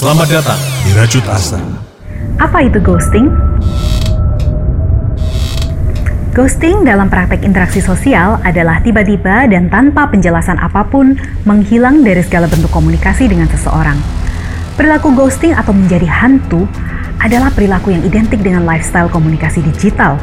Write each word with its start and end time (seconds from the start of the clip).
Selamat 0.00 0.32
datang 0.32 0.56
di 0.80 0.96
Rajut 0.96 1.20
Asa. 1.28 1.60
Apa 2.40 2.64
itu 2.64 2.80
ghosting? 2.80 3.28
Ghosting 6.32 6.88
dalam 6.88 7.12
praktek 7.12 7.44
interaksi 7.44 7.84
sosial 7.84 8.40
adalah 8.40 8.80
tiba-tiba 8.80 9.44
dan 9.44 9.68
tanpa 9.68 10.08
penjelasan 10.08 10.56
apa 10.56 10.88
pun 10.88 11.20
menghilang 11.44 12.00
dari 12.00 12.24
segala 12.24 12.48
bentuk 12.48 12.72
komunikasi 12.72 13.28
dengan 13.28 13.44
seseorang. 13.52 14.00
Perilaku 14.80 15.12
ghosting 15.12 15.52
atau 15.52 15.76
menjadi 15.76 16.08
hantu 16.08 16.64
adalah 17.20 17.52
perilaku 17.52 17.92
yang 17.92 18.00
identik 18.00 18.40
dengan 18.40 18.64
lifestyle 18.64 19.12
komunikasi 19.12 19.60
digital. 19.60 20.16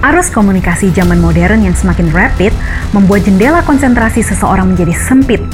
Arus 0.00 0.32
komunikasi 0.32 0.96
zaman 0.96 1.20
modern 1.20 1.60
yang 1.60 1.76
semakin 1.76 2.08
rapid 2.08 2.56
membuat 2.96 3.28
jendela 3.28 3.60
konsentrasi 3.68 4.24
seseorang 4.24 4.72
menjadi 4.72 4.96
sempit. 4.96 5.44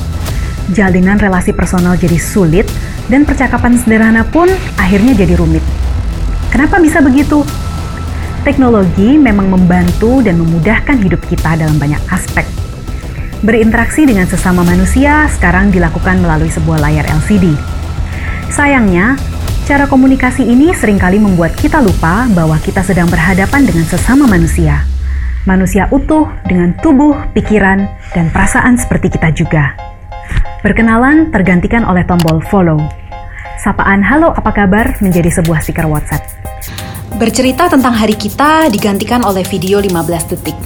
Jalinan 0.73 1.21
relasi 1.21 1.53
personal 1.53 2.01
jadi 2.01 2.17
sulit 2.17 2.65
dan 3.13 3.29
percakapan 3.29 3.77
sederhana 3.77 4.25
pun 4.25 4.49
akhirnya 4.81 5.13
jadi 5.13 5.37
rumit. 5.37 5.61
Kenapa 6.49 6.81
bisa 6.81 7.05
begitu? 7.05 7.45
Teknologi 8.45 9.21
memang 9.21 9.53
membantu 9.53 10.25
dan 10.25 10.41
memudahkan 10.41 11.01
hidup 11.01 11.21
kita 11.29 11.61
dalam 11.61 11.77
banyak 11.77 12.01
aspek. 12.09 12.49
Berinteraksi 13.45 14.09
dengan 14.09 14.25
sesama 14.25 14.65
manusia 14.65 15.29
sekarang 15.29 15.69
dilakukan 15.69 16.17
melalui 16.25 16.49
sebuah 16.49 16.81
layar 16.81 17.05
LCD. 17.13 17.53
Sayangnya, 18.49 19.21
cara 19.69 19.85
komunikasi 19.85 20.49
ini 20.49 20.73
sering 20.73 20.97
kali 20.97 21.21
membuat 21.21 21.53
kita 21.61 21.85
lupa 21.85 22.25
bahwa 22.33 22.57
kita 22.57 22.81
sedang 22.81 23.13
berhadapan 23.13 23.69
dengan 23.69 23.85
sesama 23.85 24.25
manusia. 24.25 24.89
Manusia 25.45 25.93
utuh 25.93 26.25
dengan 26.49 26.73
tubuh, 26.81 27.13
pikiran, 27.37 27.85
dan 28.17 28.33
perasaan 28.33 28.81
seperti 28.81 29.13
kita 29.13 29.29
juga. 29.29 29.94
Berkenalan 30.65 31.29
tergantikan 31.29 31.85
oleh 31.85 32.05
tombol 32.09 32.41
follow. 32.49 32.81
Sapaan 33.61 34.01
halo 34.01 34.33
apa 34.33 34.51
kabar 34.53 34.97
menjadi 35.05 35.29
sebuah 35.41 35.61
stiker 35.61 35.85
WhatsApp. 35.85 36.25
Bercerita 37.21 37.69
tentang 37.69 37.95
hari 37.95 38.17
kita 38.17 38.73
digantikan 38.73 39.23
oleh 39.23 39.45
video 39.47 39.79
15 39.79 40.33
detik. 40.35 40.59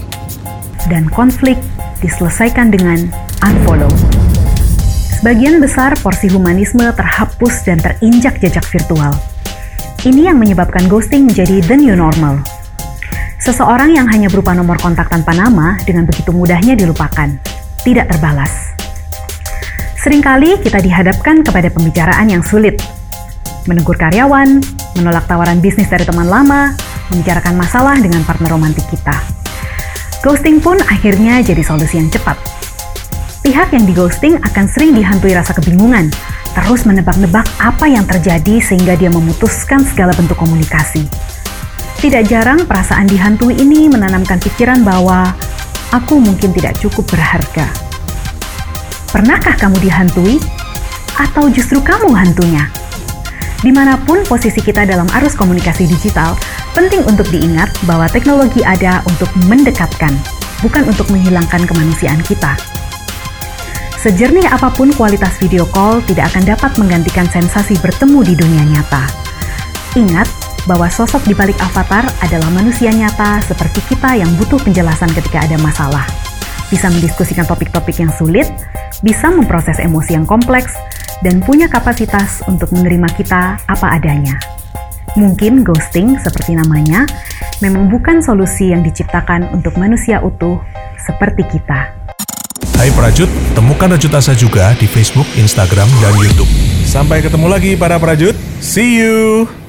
Dan 0.86 1.10
konflik 1.12 1.58
diselesaikan 2.00 2.70
dengan 2.70 3.10
unfollow. 3.42 3.90
Sebagian 5.18 5.58
besar 5.58 5.98
porsi 5.98 6.30
humanisme 6.30 6.86
terhapus 6.94 7.66
dan 7.66 7.82
terinjak 7.82 8.38
jejak 8.38 8.62
virtual. 8.70 9.10
Ini 10.06 10.30
yang 10.30 10.38
menyebabkan 10.38 10.86
ghosting 10.86 11.26
menjadi 11.26 11.58
the 11.66 11.74
new 11.74 11.98
normal. 11.98 12.38
Seseorang 13.42 13.98
yang 13.98 14.06
hanya 14.06 14.30
berupa 14.30 14.54
nomor 14.54 14.78
kontak 14.78 15.10
tanpa 15.10 15.34
nama 15.34 15.74
dengan 15.82 16.06
begitu 16.06 16.30
mudahnya 16.30 16.78
dilupakan, 16.78 17.34
tidak 17.82 18.06
terbalas. 18.14 18.78
Seringkali 19.98 20.62
kita 20.62 20.78
dihadapkan 20.78 21.42
kepada 21.42 21.74
pembicaraan 21.74 22.30
yang 22.30 22.38
sulit. 22.46 22.78
Menegur 23.66 23.98
karyawan, 23.98 24.62
menolak 24.94 25.26
tawaran 25.26 25.58
bisnis 25.58 25.90
dari 25.90 26.06
teman 26.06 26.30
lama, 26.30 26.70
membicarakan 27.10 27.58
masalah 27.58 27.98
dengan 27.98 28.22
partner 28.22 28.54
romantik 28.54 28.86
kita. 28.94 29.18
Ghosting 30.22 30.62
pun 30.62 30.78
akhirnya 30.86 31.42
jadi 31.42 31.66
solusi 31.66 31.98
yang 31.98 32.06
cepat. 32.14 32.38
Pihak 33.42 33.74
yang 33.74 33.90
dighosting 33.90 34.38
akan 34.38 34.70
sering 34.70 34.94
dihantui 34.94 35.34
rasa 35.34 35.50
kebingungan, 35.58 36.14
terus 36.54 36.86
menebak-nebak 36.86 37.46
apa 37.58 37.90
yang 37.90 38.06
terjadi 38.06 38.62
sehingga 38.62 38.94
dia 38.94 39.10
memutuskan 39.10 39.82
segala 39.82 40.14
bentuk 40.14 40.38
komunikasi. 40.38 41.10
Tidak 41.98 42.22
jarang 42.30 42.70
perasaan 42.70 43.10
dihantui 43.10 43.58
ini 43.58 43.90
menanamkan 43.90 44.38
pikiran 44.38 44.86
bahwa 44.86 45.34
aku 45.90 46.22
mungkin 46.22 46.54
tidak 46.54 46.78
cukup 46.78 47.02
berharga 47.10 47.87
Pernahkah 49.08 49.56
kamu 49.56 49.80
dihantui? 49.80 50.36
Atau 51.16 51.48
justru 51.48 51.80
kamu 51.80 52.12
hantunya? 52.12 52.68
Di 53.64 53.72
mana 53.72 53.96
pun 53.96 54.20
posisi 54.28 54.60
kita 54.60 54.84
dalam 54.84 55.08
arus 55.16 55.32
komunikasi 55.32 55.88
digital, 55.88 56.36
penting 56.76 57.00
untuk 57.08 57.24
diingat 57.32 57.72
bahwa 57.88 58.04
teknologi 58.12 58.60
ada 58.60 59.00
untuk 59.08 59.32
mendekatkan, 59.48 60.12
bukan 60.60 60.84
untuk 60.84 61.08
menghilangkan 61.08 61.64
kemanusiaan 61.64 62.20
kita. 62.28 62.52
Sejernih 63.96 64.44
apa 64.44 64.68
pun 64.76 64.92
kualitas 64.92 65.40
video 65.40 65.64
call 65.72 66.04
tidak 66.04 66.28
akan 66.36 66.44
dapat 66.44 66.70
menggantikan 66.76 67.24
sensasi 67.32 67.80
bertemu 67.80 68.28
di 68.28 68.34
dunia 68.36 68.64
nyata. 68.76 69.08
Ingat 69.96 70.28
bahwa 70.68 70.92
sosok 70.92 71.24
di 71.24 71.32
balik 71.32 71.56
avatar 71.64 72.04
adalah 72.20 72.52
manusia 72.52 72.92
nyata 72.92 73.40
seperti 73.40 73.80
kita 73.88 74.20
yang 74.20 74.28
butuh 74.36 74.60
penjelasan 74.60 75.08
ketika 75.16 75.48
ada 75.48 75.56
masalah 75.64 76.27
bisa 76.68 76.88
mendiskusikan 76.92 77.44
topik-topik 77.44 77.96
yang 78.00 78.12
sulit, 78.12 78.48
bisa 79.00 79.28
memproses 79.32 79.80
emosi 79.80 80.16
yang 80.16 80.24
kompleks, 80.28 80.76
dan 81.24 81.42
punya 81.42 81.66
kapasitas 81.66 82.44
untuk 82.46 82.70
menerima 82.70 83.08
kita 83.18 83.58
apa 83.66 83.86
adanya. 83.98 84.38
Mungkin 85.18 85.66
ghosting, 85.66 86.14
seperti 86.20 86.54
namanya, 86.54 87.08
memang 87.58 87.90
bukan 87.90 88.22
solusi 88.22 88.70
yang 88.70 88.86
diciptakan 88.86 89.50
untuk 89.50 89.74
manusia 89.74 90.22
utuh 90.22 90.62
seperti 91.00 91.42
kita. 91.48 91.90
Hai 92.78 92.94
Prajut, 92.94 93.26
temukan 93.58 93.90
Rajut 93.90 94.12
Asa 94.14 94.38
juga 94.38 94.70
di 94.78 94.86
Facebook, 94.86 95.26
Instagram, 95.34 95.90
dan 95.98 96.14
Youtube. 96.22 96.50
Sampai 96.86 97.18
ketemu 97.18 97.50
lagi 97.50 97.74
para 97.74 97.98
Prajut. 97.98 98.38
See 98.62 99.02
you! 99.02 99.67